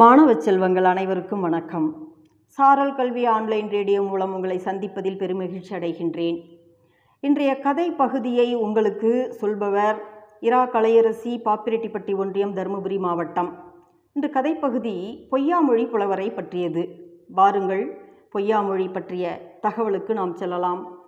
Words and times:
மாணவ 0.00 0.34
செல்வங்கள் 0.34 0.84
அனைவருக்கும் 0.84 1.40
வணக்கம். 1.40 2.08
சாரல் 2.44 2.94
கல்வி 2.94 3.24
ஆன்லைன் 3.24 3.70
ரேடியோ 3.70 4.02
மூலம் 4.02 4.34
உங்களை 4.34 4.58
சந்திப்பதில் 4.58 5.16
பெருமகிழ்ச்சி 5.18 5.70
அடைகின்றேன். 5.70 6.42
இன்றைய 7.20 7.58
கதை 7.58 7.90
பகுதியை 7.90 8.54
உங்களுக்கு 8.54 9.32
சொல்பவர் 9.32 10.02
இரா 10.40 10.66
கலையரசி 10.66 11.40
பாப்பிரெட்டிப்பட்டி 11.44 12.16
ஒன்றியம் 12.16 12.54
தருமபுரி 12.56 12.98
மாவட்டம். 12.98 13.64
இன்று 14.12 14.30
கதைப்பகுதி 14.34 15.26
பொய்யாமொழி 15.30 15.90
புலவரை 15.90 16.30
பற்றியது. 16.30 16.88
வாருங்கள் 17.28 17.98
பொய்யாமொழி 18.34 18.92
பற்றிய 18.92 19.56
தகவலுக்கு 19.60 20.14
நாம் 20.14 20.34
செல்லலாம். 20.34 20.98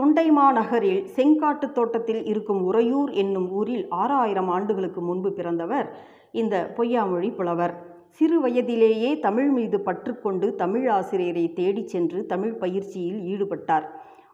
தொண்டைமா 0.00 0.52
நகரில் 0.52 1.08
செங்காட்டு 1.16 1.72
தோட்டத்தில் 1.72 2.24
இருக்கும் 2.24 2.64
உறையூர் 2.64 3.10
என்னும் 3.10 3.50
ஊரில் 3.50 3.88
ஆறாயிரம் 3.88 4.48
ஆண்டுகளுக்கு 4.48 5.00
முன்பு 5.00 5.32
பிறந்தவர் 5.32 5.98
இந்த 6.32 6.74
பொய்யாமொழி 6.76 7.34
புலவர். 7.34 7.90
சிறு 8.18 8.40
வயதிலேயே 8.40 9.18
தமிழ் 9.18 9.48
மீது 9.48 9.80
பற்றுக்கொண்டு 9.80 10.54
தமிழ் 10.54 10.88
ஆசிரியரை 10.88 11.52
தேடிச் 11.52 11.88
சென்று 11.88 12.26
தமிழ் 12.26 12.52
பயிற்சியில் 12.52 13.20
ஈடுபட்டார். 13.32 13.86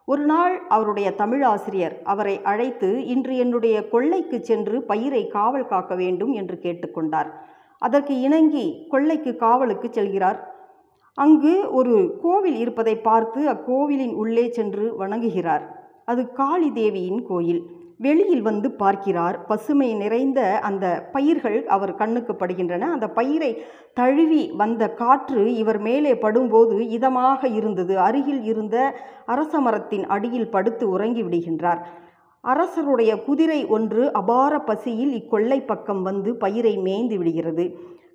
ஒரு 0.04 0.24
நாள் 0.24 0.66
அவருடைய 0.68 1.14
தமிழ் 1.14 1.42
ஆசிரியர் 1.42 2.02
அவரை 2.02 2.42
அழைத்து 2.42 3.06
இன்று 3.06 3.36
என்னுடைய 3.36 3.88
கொள்ளைக்கு 3.88 4.44
சென்று 4.44 4.82
பயிரை 4.82 5.26
காவல் 5.26 5.66
காக்க 5.66 5.94
வேண்டும் 5.94 6.32
என்று 6.32 6.58
கேட்டுக்கொண்டார் 6.62 7.30
அதற்கு 7.78 8.20
இணங்கி 8.20 8.86
கொள்ளைக்கு 8.88 9.36
காவலுக்கு 9.36 9.88
செல்கிறார். 9.88 10.38
அங்கு 11.14 11.72
ஒரு 11.72 12.18
கோவில் 12.22 12.56
இருப்பதை 12.56 12.96
பார்த்து 12.96 13.48
அக்கோவிலின் 13.48 14.14
உள்ளே 14.14 14.50
சென்று 14.50 14.86
வணங்குகிறார். 14.98 15.64
அது 16.04 16.32
காளி 16.32 16.72
தேவியின் 16.72 17.26
கோயில். 17.26 17.62
வெளியில் 17.98 18.42
வந்து 18.42 18.70
பார்க்கிறார். 18.70 19.36
பசுமை 19.46 19.94
நிறைந்த 19.94 20.40
அந்த 20.68 21.08
பயிர்கள் 21.12 21.66
அவர் 21.66 21.94
கண்ணுக்கு 21.94 22.32
படுகின்றன. 22.32 22.78
அந்த 22.78 23.08
பயிரை 23.08 23.62
தழுவி 23.94 24.52
வந்த 24.56 24.90
காற்று 24.90 25.54
இவர் 25.54 25.78
மேலே 25.78 26.12
படும்போது 26.14 26.78
இதமாக 26.98 27.50
இருந்தது. 27.54 27.98
அருகில் 27.98 28.42
இருந்த 28.42 28.94
அரச 29.26 29.60
மரத்தின் 29.60 30.06
அடியில் 30.06 30.50
படுத்து 30.50 30.88
உறங்கி 30.88 31.22
விடுகின்றார். 31.22 31.82
அரசருடைய 32.40 33.12
குதிரை 33.24 33.60
ஒன்று 33.66 34.12
அபார 34.12 34.58
பசியில் 34.58 35.12
இக்கொள்ளை 35.12 35.60
பக்கம் 35.60 36.02
வந்து 36.02 36.36
பயிரை 36.36 36.76
மேய்ந்து 36.76 37.18
விடுகிறது. 37.18 37.64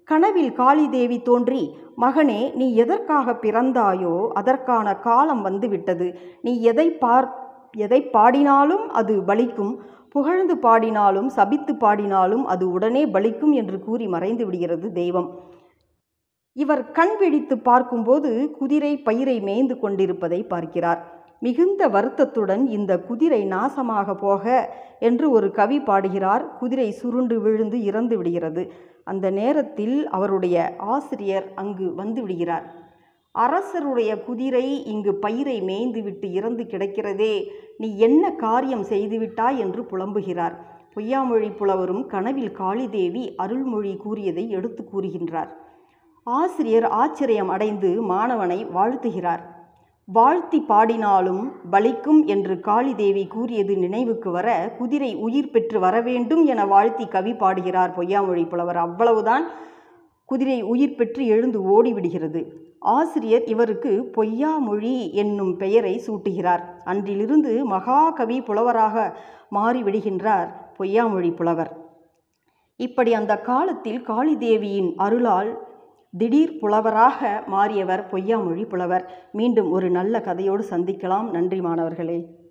கனவில் 0.05 0.53
காளிதேவி 0.57 1.21
தோன்றி 1.21 1.61
மகனே 2.01 2.41
நீ 2.53 2.75
எதற்காக 2.75 3.31
பிறந்தாயோ 3.31 4.27
அதற்கான 4.33 4.95
காலம் 4.95 5.41
வந்து 5.41 5.67
விட்டது. 5.67 6.07
நீ 6.41 6.61
எதை 6.61 6.91
பார் 6.91 7.27
எதை 7.73 8.01
பாடினாலும் 8.01 8.89
அது 8.89 9.21
பலிக்கும். 9.21 9.75
புகழ்ந்து 10.09 10.57
பாடினாலும் 10.57 11.29
சபித்து 11.29 11.75
பாடினாலும் 11.75 12.45
அது 12.45 12.71
உடனே 12.71 13.05
பலிக்கும் 13.05 13.51
என்று 13.51 13.79
கூறி 13.79 14.07
மறைந்து 14.07 14.45
விடுகிறது 14.45 14.91
தெய்வம். 14.91 15.39
இவர் 16.53 16.91
கண் 16.91 17.17
விழித்து 17.17 17.57
பார்க்கும்போது 17.57 18.51
குதிரை 18.51 18.97
பயிரை 18.97 19.41
மேய்ந்து 19.41 19.79
கொண்டிருப்பதை 19.79 20.43
பார்க்கிறார். 20.43 21.21
மிகுந்த 21.39 21.87
வருத்தத்துடன் 21.87 22.67
இந்த 22.67 22.99
குதிரை 22.99 23.45
நாசமாக 23.45 24.15
போக 24.15 24.69
என்று 24.99 25.31
ஒரு 25.31 25.51
கவி 25.51 25.79
பாடுகிறார். 25.79 26.57
குதிரை 26.59 26.91
சுருண்டு 26.91 27.41
விழுந்து 27.41 27.83
இறந்து 27.83 28.17
விடுகிறது. 28.17 28.71
அந்த 29.03 29.29
நேரத்தில் 29.29 30.07
அவருடைய 30.07 30.75
ஆசிரியர் 30.77 31.51
அங்கு 31.55 31.95
வந்து 31.95 32.21
விடுகிறார். 32.21 32.91
அரசருடைய 33.39 34.23
குதிரை 34.23 34.85
இங்கு 34.85 35.15
பயிரை 35.15 35.61
மேய்ந்துவிட்டு 35.61 36.31
இறந்து 36.31 36.63
கிடக்கிறதே. 36.63 37.47
நீ 37.77 37.97
என்ன 37.97 38.31
காரியம் 38.31 38.83
செய்துவிட்டாய் 38.83 39.57
என்று 39.57 39.81
புலம்புகிறார். 39.81 40.55
பொய்யாமொழி 40.95 41.49
புலவரும் 41.55 42.05
கனவில் 42.05 42.51
காளிதேவி 42.57 43.35
அருள்மொழி 43.35 43.95
கூறியதை 43.95 44.49
எடுத்து 44.49 44.87
கூறுகின்றார். 44.93 45.49
ஆசிரியர் 46.23 46.87
ஆச்சரியம் 46.87 47.49
அடைந்து 47.49 48.03
மாணவனை 48.03 48.59
வாழ்த்துகிறார். 48.75 49.43
வாழ்த்தி 50.05 50.59
பாடினாலும் 50.61 51.51
பலிக்கும் 51.71 52.25
என்று 52.25 52.55
காளிதேவி 52.55 53.27
கூறியது 53.27 53.77
நினைவுக்கு 53.77 54.31
வர 54.31 54.75
குதிரை 54.77 55.15
உயிர் 55.15 55.51
பெற்று 55.51 55.79
வர 55.79 56.01
வேண்டும் 56.01 56.45
என 56.45 56.65
வாழ்த்தி 56.65 57.07
கவி 57.07 57.33
பாடுகிறார் 57.33 57.93
பொய்யாமொழி 57.97 58.49
புலவர். 58.49 58.77
அவ்வளவுதான். 58.77 59.45
குதிரை 60.25 60.61
உயிர் 60.61 60.95
பெற்று 60.95 61.25
எழுந்து 61.25 61.59
ஓடிவிடுகிறது. 61.61 62.45
ஆசிரியர் 62.79 63.43
இவருக்கு 63.43 64.11
பொய்யாமொழி 64.17 65.11
என்னும் 65.11 65.57
பெயரை 65.57 66.01
சூட்டுகிறார். 66.07 66.63
அன்றிலிருந்து 66.83 67.65
மகாகவி 67.65 68.41
புலவராக 68.41 69.15
மாறிவிடுகின்றார் 69.51 70.49
பொய்யாமொழி 70.79 71.35
புலவர். 71.35 71.71
இப்படி 72.75 73.13
அந்த 73.13 73.37
காலத்தில் 73.37 74.01
காளிதேவியின் 74.07 74.93
அருளால் 74.95 75.67
திடீர் 76.17 76.59
புலவராக 76.61 77.43
மாறியவர் 77.51 78.07
பொய்யாமொழி 78.11 78.69
புலவர். 78.69 79.29
மீண்டும் 79.31 79.71
ஒரு 79.71 79.89
நல்ல 79.89 80.21
கதையோடு 80.25 80.63
சந்திக்கலாம். 80.69 81.29
நன்றி 81.29 81.61
மாணவர்களே. 81.61 82.42